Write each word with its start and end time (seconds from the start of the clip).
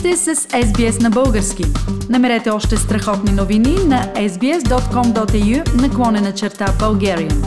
сте 0.00 0.16
с 0.16 0.34
SBS 0.36 1.02
на 1.02 1.10
български. 1.10 1.64
Намерете 2.08 2.50
още 2.50 2.76
страхотни 2.76 3.32
новини 3.32 3.76
на 3.86 4.12
sbs.com.au 4.14 5.82
наклонена 5.82 6.34
черта 6.34 6.66
Bulgarian. 6.66 7.46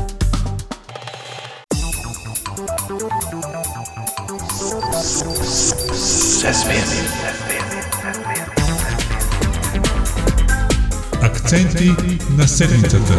Акценти 11.21 11.91
на 12.37 12.47
седмицата. 12.47 13.13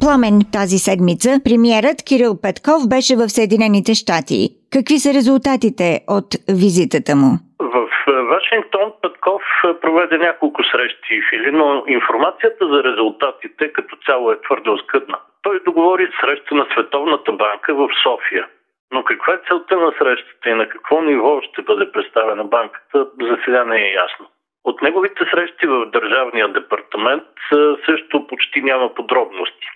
Пламен 0.00 0.42
тази 0.52 0.78
седмица 0.78 1.40
премиерът 1.44 2.02
Кирил 2.02 2.36
Петков 2.36 2.88
беше 2.88 3.16
в 3.16 3.28
Съединените 3.28 3.94
щати. 3.94 4.61
Какви 4.76 4.96
са 5.04 5.10
резултатите 5.18 5.86
от 6.18 6.28
визитата 6.62 7.12
му? 7.20 7.30
В 7.74 7.88
е, 8.08 8.12
Вашингтон 8.32 8.92
Петков 9.02 9.42
е, 9.64 9.80
проведе 9.80 10.18
няколко 10.18 10.60
срещи 10.64 11.14
и 11.14 11.22
фили, 11.30 11.50
но 11.52 11.84
информацията 11.86 12.62
за 12.72 12.78
резултатите 12.84 13.72
като 13.72 13.96
цяло 14.06 14.32
е 14.32 14.40
твърде 14.40 14.70
оскъдна. 14.70 15.18
Той 15.42 15.60
договори 15.64 16.08
среща 16.20 16.54
на 16.54 16.66
Световната 16.72 17.32
банка 17.32 17.74
в 17.74 17.88
София. 18.02 18.46
Но 18.92 19.04
каква 19.04 19.32
е 19.34 19.44
целта 19.48 19.76
на 19.76 19.92
срещата 19.98 20.50
и 20.50 20.54
на 20.54 20.68
какво 20.68 21.02
ниво 21.02 21.40
ще 21.40 21.62
бъде 21.62 21.92
представена 21.92 22.44
банката, 22.44 23.06
за 23.20 23.38
сега 23.44 23.64
не 23.64 23.76
е 23.76 23.94
ясно. 24.04 24.26
От 24.64 24.82
неговите 24.82 25.24
срещи 25.30 25.66
в 25.66 25.86
Държавния 25.86 26.48
департамент 26.48 27.32
е, 27.52 27.56
също 27.86 28.26
почти 28.26 28.62
няма 28.62 28.94
подробности. 28.94 29.66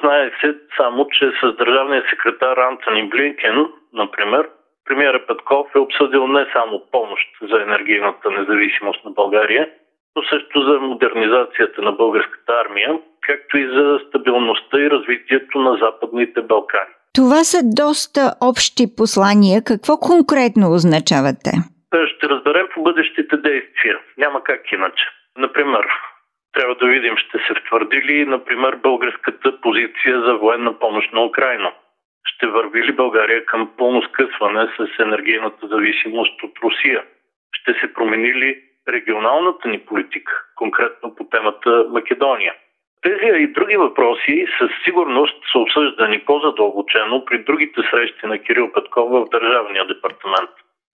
Знае 0.00 0.30
се 0.40 0.54
само, 0.76 1.08
че 1.08 1.32
с 1.42 1.56
държавния 1.56 2.02
секретар 2.10 2.56
Антони 2.56 3.08
Блинкен, 3.08 3.66
например, 3.92 4.48
премиера 4.84 5.26
Петков 5.26 5.66
е 5.74 5.78
обсъдил 5.78 6.26
не 6.26 6.46
само 6.52 6.82
помощ 6.92 7.28
за 7.50 7.62
енергийната 7.62 8.30
независимост 8.30 9.04
на 9.04 9.10
България, 9.10 9.68
но 10.16 10.22
също 10.22 10.60
за 10.60 10.80
модернизацията 10.80 11.82
на 11.82 11.92
българската 11.92 12.52
армия, 12.64 12.98
както 13.20 13.58
и 13.58 13.66
за 13.68 14.00
стабилността 14.08 14.80
и 14.80 14.90
развитието 14.90 15.58
на 15.58 15.78
Западните 15.82 16.42
Балкани. 16.42 16.94
Това 17.14 17.44
са 17.44 17.58
доста 17.82 18.20
общи 18.40 18.84
послания. 18.96 19.62
Какво 19.66 19.96
конкретно 19.96 20.72
означавате? 20.76 21.50
Ще 22.16 22.28
разберем 22.28 22.66
по 22.74 22.82
бъдещите 22.82 23.36
действия. 23.36 23.98
Няма 24.18 24.42
как 24.44 24.72
иначе. 24.72 25.04
Например, 25.38 25.84
трябва 26.52 26.74
да 26.74 26.86
видим 26.86 27.16
ще 27.16 27.38
се 27.38 27.54
втвърди 27.60 27.96
ли, 27.96 28.24
например, 28.24 28.76
българската 28.76 29.60
позиция 29.60 30.20
за 30.20 30.34
военна 30.34 30.78
помощ 30.78 31.12
на 31.12 31.24
Украина. 31.24 31.72
Ще 32.24 32.46
върви 32.46 32.82
ли 32.82 32.92
България 32.92 33.44
към 33.44 33.70
пълно 33.76 34.02
скъсване 34.02 34.68
с 34.76 34.98
енергийната 34.98 35.66
зависимост 35.66 36.42
от 36.42 36.58
Русия? 36.62 37.04
Ще 37.52 37.72
се 37.72 37.94
промени 37.94 38.34
ли 38.34 38.62
регионалната 38.88 39.68
ни 39.68 39.78
политика, 39.78 40.44
конкретно 40.56 41.14
по 41.14 41.24
темата 41.24 41.86
Македония? 41.90 42.54
Тези 43.02 43.42
и 43.42 43.46
други 43.46 43.76
въпроси 43.76 44.46
със 44.58 44.70
сигурност 44.84 45.36
са 45.52 45.58
обсъждани 45.58 46.18
по-задълбочено 46.18 47.24
при 47.24 47.38
другите 47.38 47.80
срещи 47.90 48.26
на 48.26 48.38
Кирил 48.38 48.72
Петков 48.72 49.10
в 49.10 49.28
Държавния 49.30 49.86
департамент. 49.86 50.50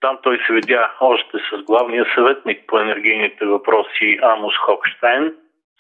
Там 0.02 0.18
той 0.24 0.40
се 0.48 0.54
видя 0.54 0.92
още 1.00 1.38
с 1.38 1.64
главния 1.64 2.06
съветник 2.16 2.64
по 2.68 2.80
енергийните 2.80 3.46
въпроси 3.46 4.20
Амос 4.22 4.58
Хокштайн, 4.58 5.34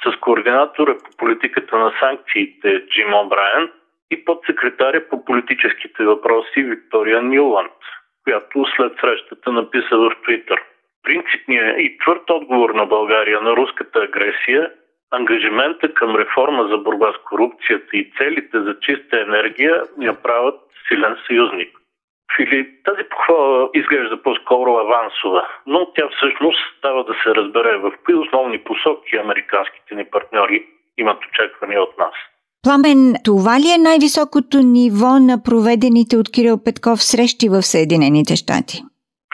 с 0.03 0.19
координатора 0.19 0.93
по 0.93 1.17
политиката 1.17 1.77
на 1.77 1.93
санкциите 1.99 2.85
Джим 2.87 3.07
О'Брайен 3.07 3.71
и 4.11 4.25
подсекретаря 4.25 5.09
по 5.09 5.25
политическите 5.25 6.03
въпроси 6.03 6.63
Виктория 6.63 7.21
Ниланд, 7.21 7.73
която 8.23 8.65
след 8.75 8.93
срещата 9.01 9.51
написа 9.51 9.97
в 9.97 10.11
Твитър. 10.23 10.63
Принципният 11.03 11.75
и 11.79 11.97
твърд 11.97 12.29
отговор 12.29 12.69
на 12.69 12.85
България 12.85 13.41
на 13.41 13.55
руската 13.55 13.99
агресия, 13.99 14.71
ангажимента 15.11 15.93
към 15.93 16.15
реформа 16.15 16.67
за 16.67 16.77
борба 16.77 17.13
с 17.13 17.23
корупцията 17.23 17.97
и 17.97 18.11
целите 18.17 18.59
за 18.61 18.79
чиста 18.79 19.21
енергия 19.21 19.83
я 20.01 20.13
правят 20.13 20.59
силен 20.87 21.17
съюзник. 21.27 21.78
Фили, 22.35 22.69
тази 22.85 23.03
похвала 23.09 23.69
изглежда 23.73 24.23
по-скоро 24.23 24.71
авансова, 24.71 25.47
но 25.65 25.91
тя 25.93 26.09
всъщност 26.17 26.59
става 26.77 27.03
да 27.03 27.13
се 27.23 27.35
разбере 27.35 27.77
в 27.77 27.91
кои 28.05 28.15
основни 28.15 28.57
посоки 28.57 29.17
американските 29.17 29.95
ни 29.95 30.05
партньори 30.05 30.65
имат 30.97 31.25
очаквания 31.25 31.81
от 31.81 31.97
нас. 31.97 32.13
Пламен, 32.63 33.13
това 33.25 33.55
ли 33.59 33.69
е 33.75 33.85
най-високото 33.89 34.57
ниво 34.77 35.11
на 35.29 35.35
проведените 35.47 36.17
от 36.17 36.27
Кирил 36.33 36.57
Петков 36.65 36.97
срещи 37.11 37.49
в 37.49 37.61
Съединените 37.61 38.35
щати? 38.35 38.77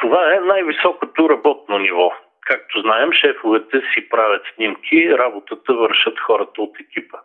Това 0.01 0.23
е 0.35 0.39
най-високото 0.39 1.29
работно 1.29 1.78
ниво. 1.78 2.11
Както 2.47 2.81
знаем, 2.81 3.09
шефовете 3.11 3.78
си 3.94 4.09
правят 4.09 4.44
снимки, 4.55 5.17
работата 5.17 5.73
вършат 5.73 6.19
хората 6.19 6.61
от 6.61 6.73
екипа. 6.79 7.17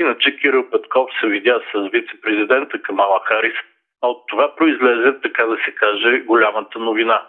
Иначе 0.00 0.36
Кирил 0.36 0.70
Петков 0.70 1.08
се 1.20 1.26
видя 1.26 1.60
с 1.72 1.88
вице-президента 1.92 2.82
Камала 2.82 3.20
Харис 3.24 3.58
а 4.02 4.08
от 4.08 4.24
това 4.28 4.54
произлезе, 4.56 5.20
така 5.22 5.44
да 5.44 5.56
се 5.64 5.70
каже, 5.74 6.20
голямата 6.20 6.78
новина. 6.78 7.22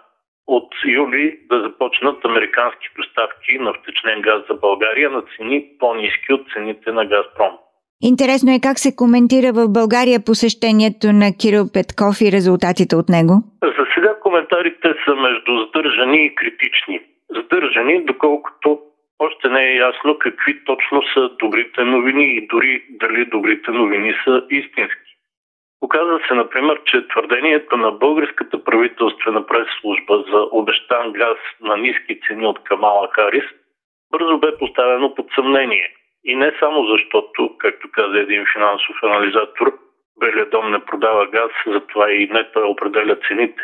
От 0.47 0.69
юли 0.85 1.39
да 1.49 1.61
започнат 1.61 2.25
американски 2.25 2.87
доставки 2.97 3.59
на 3.59 3.73
втечнен 3.73 4.21
газ 4.21 4.41
за 4.49 4.55
България 4.55 5.09
на 5.09 5.21
цени 5.21 5.65
по-низки 5.79 6.33
от 6.33 6.41
цените 6.53 6.91
на 6.91 7.05
Газпром. 7.05 7.57
Интересно 8.01 8.51
е 8.51 8.59
как 8.67 8.79
се 8.79 8.95
коментира 8.95 9.49
в 9.53 9.69
България 9.79 10.19
посещението 10.25 11.07
на 11.21 11.27
Кирил 11.39 11.65
Петков 11.73 12.15
и 12.21 12.31
резултатите 12.31 12.95
от 12.95 13.09
него? 13.09 13.33
За 13.77 13.85
сега 13.93 14.19
коментарите 14.19 14.87
са 15.05 15.15
между 15.15 15.51
сдържани 15.65 16.25
и 16.25 16.35
критични. 16.35 16.99
Сдържани, 17.43 18.05
доколкото 18.05 18.79
още 19.19 19.49
не 19.49 19.63
е 19.63 19.77
ясно 19.87 20.17
какви 20.19 20.63
точно 20.65 21.03
са 21.13 21.29
добрите 21.39 21.83
новини 21.83 22.25
и 22.37 22.47
дори 22.47 22.83
дали 22.89 23.25
добрите 23.25 23.71
новини 23.71 24.13
са 24.23 24.43
истински. 24.49 25.08
Оказва 25.81 26.19
се, 26.27 26.33
например, 26.33 26.81
че 26.85 27.07
твърдението 27.07 27.77
на 27.77 27.91
българската 27.91 28.63
правителствена 28.63 29.45
прес-служба 29.45 30.23
за 30.31 30.47
обещан 30.51 31.13
газ 31.13 31.37
на 31.61 31.77
ниски 31.77 32.19
цени 32.27 32.45
от 32.45 32.63
Камала 32.63 33.09
Харис 33.11 33.45
бързо 34.11 34.37
бе 34.37 34.57
поставено 34.57 35.15
под 35.15 35.25
съмнение. 35.35 35.93
И 36.23 36.35
не 36.35 36.53
само 36.59 36.85
защото, 36.85 37.57
както 37.57 37.91
каза 37.91 38.19
един 38.19 38.45
финансов 38.53 38.95
анализатор, 39.03 39.73
Белия 40.19 40.49
дом 40.49 40.71
не 40.71 40.85
продава 40.85 41.27
газ, 41.27 41.51
затова 41.67 42.11
и 42.11 42.27
не 42.27 42.51
той 42.51 42.63
определя 42.63 43.15
цените. 43.27 43.61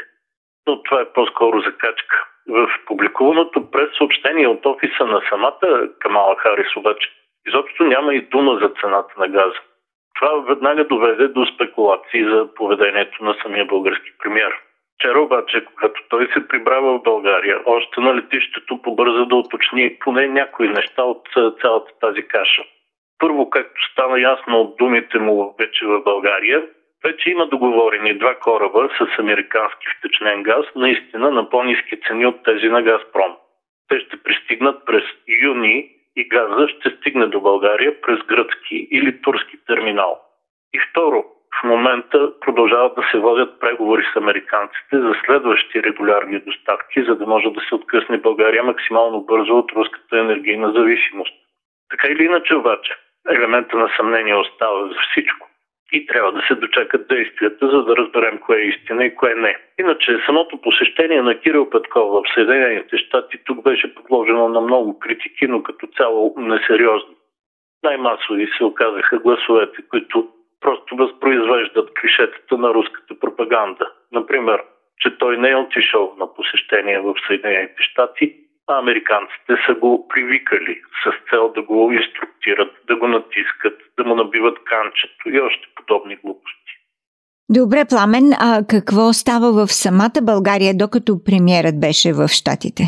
Но 0.68 0.84
това 0.84 1.02
е 1.02 1.14
по-скоро 1.14 1.60
закачка. 1.60 2.28
В 2.50 2.70
публикуваното 2.86 3.72
прес-съобщение 3.72 4.48
от 4.48 4.66
офиса 4.66 5.06
на 5.06 5.22
самата 5.30 5.90
Камала 6.00 6.36
Харис 6.36 6.76
обаче 6.76 7.10
изобщо 7.48 7.84
няма 7.84 8.16
и 8.16 8.22
дума 8.22 8.60
за 8.62 8.70
цената 8.82 9.14
на 9.18 9.28
газа. 9.28 9.60
Това 10.16 10.40
веднага 10.48 10.84
доведе 10.84 11.28
до 11.28 11.46
спекулации 11.46 12.24
за 12.24 12.54
поведението 12.56 13.24
на 13.24 13.36
самия 13.44 13.66
български 13.66 14.12
премьер. 14.24 14.54
Вчера 14.96 15.20
обаче, 15.20 15.66
когато 15.66 16.02
той 16.10 16.28
се 16.34 16.48
прибрава 16.48 17.00
в 17.00 17.04
България, 17.04 17.62
още 17.66 18.02
на 18.02 18.16
летището 18.16 18.82
побърза 18.82 19.26
да 19.26 19.36
уточни 19.36 19.98
поне 20.00 20.28
някои 20.28 20.70
неща 20.70 21.04
от 21.04 21.30
цялата 21.62 21.92
тази 22.02 22.22
каша. 22.22 22.64
Първо, 23.20 23.50
както 23.50 23.92
стана 23.92 24.22
ясно 24.22 24.62
от 24.62 24.78
думите 24.78 25.20
му 25.20 25.56
вече 25.60 25.86
в 25.86 26.04
България, 26.04 26.64
вече 27.04 27.30
има 27.30 27.48
договорени 27.48 28.18
два 28.18 28.36
кораба 28.36 28.90
с 28.98 29.20
американски 29.20 29.88
втечнен 29.98 30.44
газ, 30.44 30.66
наистина 30.76 31.32
на 31.32 31.50
по-низки 31.50 32.02
цени 32.08 32.26
от 32.26 32.44
тези 32.44 32.70
на 32.70 32.82
Газпром. 32.82 33.36
Те 33.88 34.00
ще 34.00 34.24
пристигнат 34.24 34.86
през 34.86 35.04
юни 35.42 35.90
и 36.16 36.28
газа 36.28 36.68
ще 36.68 36.90
стигне 36.90 37.28
до 37.28 37.42
България 37.42 38.02
през 38.02 38.20
гръцки 38.20 38.88
или 38.92 39.22
турски 39.22 39.58
терминал. 39.68 40.22
И 40.74 40.80
второ, 40.90 41.26
в 41.60 41.64
момента 41.64 42.40
продължават 42.40 42.96
да 42.96 43.08
се 43.12 43.18
водят 43.18 43.60
преговори 43.60 44.04
с 44.14 44.16
американците 44.16 45.00
за 45.00 45.14
следващи 45.26 45.84
регулярни 45.84 46.40
доставки, 46.40 47.04
за 47.04 47.16
да 47.16 47.28
може 47.28 47.50
да 47.50 47.62
се 47.62 47.76
откъсне 47.76 48.18
България 48.18 48.64
максимално 48.64 49.22
бързо 49.22 49.58
от 49.58 49.72
руската 49.72 50.20
енергийна 50.20 50.72
зависимост. 50.72 51.34
Така 51.90 52.08
или 52.08 52.24
иначе 52.24 52.56
обаче, 52.56 52.96
елемента 53.30 53.78
на 53.78 53.90
съмнение 53.98 54.36
остава 54.36 54.88
за 54.88 54.96
всичко 55.12 55.45
и 55.96 56.06
трябва 56.06 56.32
да 56.32 56.42
се 56.48 56.56
дочакат 56.56 57.08
действията, 57.08 57.70
за 57.70 57.84
да 57.84 57.98
разберем 57.98 58.38
кое 58.38 58.58
е 58.58 58.68
истина 58.68 59.06
и 59.06 59.16
кое 59.16 59.36
не. 59.36 59.58
Иначе 59.80 60.20
самото 60.26 60.62
посещение 60.62 61.22
на 61.22 61.40
Кирил 61.40 61.70
Петков 61.70 62.12
в 62.12 62.34
Съединените 62.34 62.98
щати 62.98 63.38
тук 63.46 63.64
беше 63.64 63.96
подложено 63.96 64.50
на 64.50 64.62
много 64.62 65.00
критики, 65.00 65.48
но 65.48 65.64
като 65.64 65.88
цяло 65.88 66.34
несериозно. 66.38 67.16
Най-масови 67.84 68.48
се 68.58 68.64
оказаха 68.64 69.20
гласовете, 69.20 69.82
които 69.90 70.28
просто 70.62 70.96
възпроизвеждат 70.96 71.90
клишетата 72.02 72.58
на 72.58 72.74
руската 72.74 73.20
пропаганда. 73.20 73.92
Например, 74.12 74.62
че 75.00 75.18
той 75.18 75.38
не 75.38 75.50
е 75.50 75.56
отишъл 75.56 76.16
на 76.18 76.34
посещение 76.34 77.00
в 77.00 77.16
Съединените 77.28 77.84
щати, 77.84 78.36
американците 78.68 79.54
са 79.66 79.74
го 79.74 80.08
привикали 80.08 80.82
с 81.04 81.30
цел 81.30 81.52
да 81.56 81.62
го 81.62 81.92
инструктират, 81.92 82.72
да 82.88 82.96
го 82.96 83.08
натискат, 83.08 83.78
да 83.98 84.04
му 84.04 84.16
набиват 84.16 84.58
канчето 84.64 85.30
и 85.30 85.40
още 85.40 85.68
подобни 85.76 86.16
глупости. 86.16 86.72
Добре, 87.50 87.82
Пламен, 87.90 88.28
а 88.40 88.64
какво 88.70 89.14
става 89.14 89.48
в 89.52 89.74
самата 89.84 90.20
България, 90.32 90.74
докато 90.78 91.24
премиерът 91.26 91.80
беше 91.80 92.10
в 92.14 92.28
Штатите? 92.28 92.84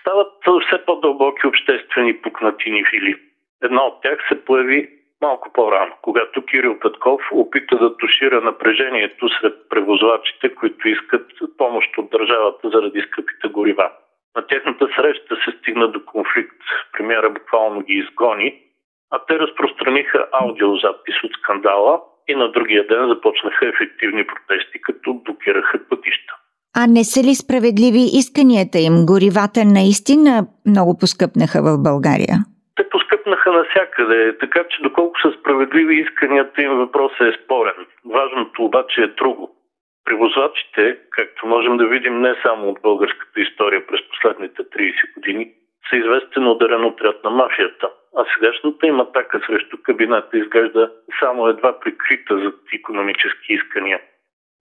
Стават 0.00 0.32
все 0.66 0.84
по-дълбоки 0.86 1.46
обществени 1.46 2.22
пукнатини 2.22 2.84
фили. 2.90 3.16
Една 3.62 3.82
от 3.82 4.02
тях 4.02 4.18
се 4.28 4.44
появи 4.44 4.88
малко 5.22 5.52
по-рано, 5.52 5.92
когато 6.02 6.46
Кирил 6.46 6.78
Петков 6.78 7.20
опита 7.32 7.78
да 7.78 7.96
тушира 7.96 8.40
напрежението 8.40 9.28
сред 9.28 9.54
превозвачите, 9.70 10.54
които 10.54 10.88
искат 10.88 11.26
помощ 11.58 11.98
от 11.98 12.10
държавата 12.10 12.70
заради 12.70 13.00
скъпите 13.00 13.48
горива. 13.48 13.90
На 14.36 14.46
техната 14.46 14.88
среща 14.96 15.36
се 15.44 15.50
стигна 15.58 15.88
до 15.88 16.04
конфликт. 16.04 16.62
Премиера 16.92 17.30
буквално 17.30 17.80
ги 17.80 17.92
изгони, 17.92 18.62
а 19.10 19.18
те 19.28 19.38
разпространиха 19.38 20.26
аудиозапис 20.32 21.16
от 21.24 21.32
скандала 21.32 22.00
и 22.28 22.34
на 22.34 22.52
другия 22.52 22.86
ден 22.86 23.08
започнаха 23.08 23.68
ефективни 23.68 24.26
протести, 24.26 24.80
като 24.80 25.14
блокираха 25.14 25.78
пътища. 25.88 26.32
А 26.76 26.86
не 26.86 27.04
са 27.04 27.20
ли 27.22 27.34
справедливи 27.34 28.04
исканията 28.20 28.78
им? 28.78 28.94
Горивата 29.10 29.60
наистина 29.78 30.46
много 30.70 30.92
поскъпнаха 31.00 31.58
в 31.62 31.70
България. 31.88 32.36
Те 32.76 32.88
поскъпнаха 32.88 33.52
навсякъде, 33.52 34.38
така 34.38 34.60
че 34.70 34.82
доколко 34.82 35.20
са 35.20 35.30
справедливи 35.40 35.94
исканията 36.00 36.62
им 36.62 36.72
въпросът 36.82 37.20
е 37.20 37.38
спорен. 37.44 37.78
Важното 38.04 38.64
обаче 38.64 39.02
е 39.02 39.06
друго. 39.06 39.59
Превозвачите, 40.04 40.98
както 41.10 41.46
можем 41.46 41.76
да 41.76 41.86
видим 41.86 42.20
не 42.20 42.34
само 42.42 42.68
от 42.68 42.82
българската 42.82 43.40
история 43.40 43.86
през 43.86 44.00
последните 44.08 44.62
30 44.62 45.14
години, 45.14 45.52
са 45.90 45.96
известен 45.96 46.48
ударен 46.48 46.84
отряд 46.84 47.24
на 47.24 47.30
мафията. 47.30 47.90
А 48.16 48.24
сегашната 48.34 48.86
им 48.86 49.00
атака 49.00 49.40
срещу 49.46 49.78
кабинета 49.82 50.38
изглежда 50.38 50.92
само 51.20 51.46
едва 51.46 51.80
прикрита 51.80 52.38
за 52.38 52.52
економически 52.74 53.52
искания. 53.52 54.00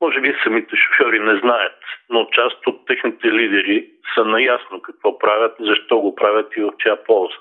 Може 0.02 0.22
би 0.22 0.36
самите 0.44 0.76
шофьори 0.76 1.20
не 1.20 1.40
знаят, 1.40 1.78
но 2.10 2.26
част 2.26 2.68
от 2.68 2.86
техните 2.86 3.32
лидери 3.32 3.90
са 4.16 4.26
наясно 4.26 4.82
какво 4.82 5.20
правят, 5.20 5.56
защо 5.60 6.00
го 6.00 6.16
правят 6.16 6.58
и 6.58 6.62
в 6.62 6.72
чия 6.80 7.04
полза. 7.04 7.36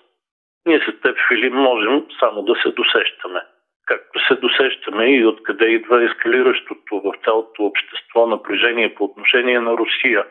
Ние 0.67 0.81
с 0.81 1.01
теб, 1.01 1.17
Филип, 1.29 1.53
можем 1.53 2.07
само 2.21 2.43
да 2.43 2.55
се 2.55 2.69
досещаме. 2.69 3.41
Както 3.89 4.19
се 4.27 4.35
досещаме 4.35 5.05
и 5.05 5.27
откъде 5.27 5.65
идва 5.65 6.05
ескалиращото 6.05 6.93
в 7.05 7.13
цялото 7.25 7.65
общество 7.65 8.27
напрежение 8.27 8.95
по 8.95 9.05
отношение 9.05 9.61
на 9.61 9.73
Русия 9.77 10.25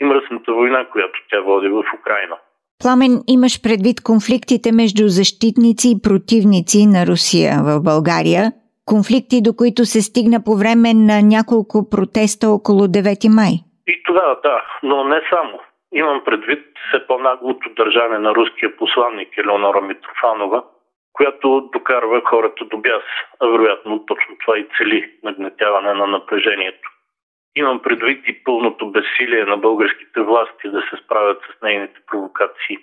и 0.00 0.04
мръсната 0.04 0.52
война, 0.52 0.86
която 0.92 1.18
тя 1.30 1.40
води 1.40 1.68
в 1.68 1.84
Украина. 2.00 2.36
Пламен, 2.82 3.12
имаш 3.28 3.62
предвид 3.62 3.98
конфликтите 4.10 4.68
между 4.72 5.04
защитници 5.20 5.88
и 5.90 6.00
противници 6.06 6.80
на 6.94 7.00
Русия 7.10 7.52
в 7.68 7.82
България, 7.90 8.44
конфликти, 8.92 9.42
до 9.46 9.52
които 9.60 9.84
се 9.84 10.00
стигна 10.08 10.38
по 10.46 10.52
време 10.62 10.90
на 10.94 11.16
няколко 11.34 11.76
протеста 11.90 12.46
около 12.56 12.82
9 12.86 13.36
май. 13.38 13.52
И 13.92 14.02
това, 14.06 14.26
да, 14.42 14.56
но 14.82 15.04
не 15.04 15.20
само. 15.32 15.56
Имам 15.94 16.22
предвид 16.24 16.64
все 16.88 17.06
по-наглото 17.06 17.70
държане 17.76 18.18
на 18.18 18.34
руския 18.34 18.76
посланник 18.76 19.38
Елеонора 19.38 19.80
Митрофанова, 19.80 20.62
която 21.14 21.70
докарва 21.72 22.22
хората 22.24 22.64
до 22.64 22.78
бяс, 22.78 23.02
а 23.40 23.46
вероятно 23.46 24.06
точно 24.06 24.36
това 24.38 24.58
и 24.58 24.68
цели 24.76 25.12
нагнетяване 25.22 25.94
на 25.94 26.06
напрежението. 26.06 26.90
Имам 27.56 27.82
предвид 27.82 28.28
и 28.28 28.44
пълното 28.44 28.90
безсилие 28.90 29.44
на 29.44 29.56
българските 29.56 30.20
власти 30.20 30.68
да 30.68 30.80
се 30.80 30.96
справят 31.04 31.42
с 31.42 31.62
нейните 31.62 32.00
провокации. 32.06 32.78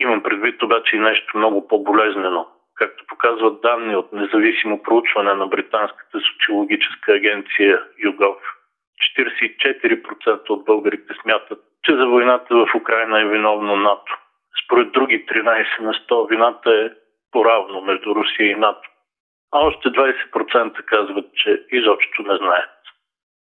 Имам 0.00 0.22
предвид 0.22 0.62
обаче 0.62 0.96
и 0.96 0.98
нещо 0.98 1.38
много 1.38 1.68
по-болезнено. 1.68 2.46
Както 2.74 3.04
показват 3.06 3.60
данни 3.60 3.96
от 3.96 4.12
независимо 4.12 4.82
проучване 4.82 5.34
на 5.34 5.46
британската 5.46 6.20
социологическа 6.20 7.12
агенция 7.12 7.82
ЮГОВ, 7.98 8.36
44% 9.18 10.50
от 10.50 10.64
българите 10.64 11.14
смятат, 11.22 11.58
че 11.84 11.96
за 11.96 12.06
войната 12.06 12.54
в 12.54 12.74
Украина 12.74 13.20
е 13.20 13.28
виновно 13.28 13.76
НАТО. 13.76 14.18
Според 14.64 14.92
други 14.92 15.26
13 15.26 15.80
на 15.80 15.92
100 15.92 16.28
вината 16.28 16.70
е 16.70 17.01
поравно 17.32 17.80
между 17.80 18.14
Русия 18.14 18.50
и 18.50 18.54
НАТО. 18.54 18.88
А 19.52 19.58
още 19.58 19.88
20% 19.88 20.84
казват, 20.84 21.26
че 21.34 21.62
изобщо 21.72 22.22
не 22.22 22.36
знаят. 22.36 22.70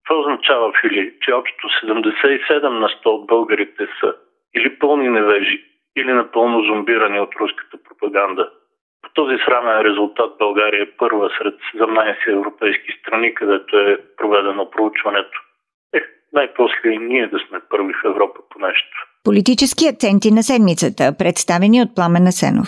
Това 0.06 0.20
означава, 0.20 0.74
Фили, 0.82 1.14
че 1.22 1.34
общо 1.34 1.68
77 1.84 2.68
на 2.68 2.88
100 2.88 3.06
от 3.06 3.28
българите 3.28 3.88
са 4.00 4.14
или 4.56 4.80
пълни 4.80 5.10
невежи, 5.10 5.66
или 5.98 6.14
напълно 6.14 6.64
зомбирани 6.64 7.20
от 7.20 7.36
руската 7.36 7.78
пропаганда. 7.84 8.50
По 9.02 9.10
този 9.14 9.38
срамен 9.46 9.82
резултат 9.82 10.32
България 10.40 10.84
е 10.84 10.92
първа 10.98 11.30
сред 11.38 11.56
17 11.76 12.32
европейски 12.32 12.92
страни, 13.02 13.34
където 13.34 13.78
е 13.78 13.98
проведено 14.18 14.72
проучването. 14.72 15.42
Ех, 15.94 16.04
най-после 16.34 16.90
и 16.90 16.98
ние 16.98 17.28
да 17.28 17.40
сме 17.40 17.60
първи 17.70 17.94
в 17.94 18.06
Европа 18.06 18.40
по 18.50 18.60
нещо. 18.60 19.08
Политически 19.24 19.88
акценти 19.88 20.32
на 20.32 20.44
седмицата, 20.44 21.18
представени 21.18 21.82
от 21.82 21.96
Пламен 21.96 22.28
Асенов. 22.28 22.68